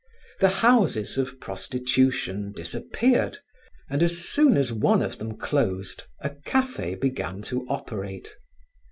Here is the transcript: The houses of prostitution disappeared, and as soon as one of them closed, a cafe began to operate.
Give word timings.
The 0.39 0.49
houses 0.65 1.15
of 1.19 1.39
prostitution 1.39 2.53
disappeared, 2.53 3.37
and 3.87 4.01
as 4.01 4.17
soon 4.27 4.57
as 4.57 4.73
one 4.73 5.03
of 5.03 5.19
them 5.19 5.37
closed, 5.37 6.05
a 6.21 6.31
cafe 6.31 6.95
began 6.95 7.43
to 7.43 7.67
operate. 7.69 8.35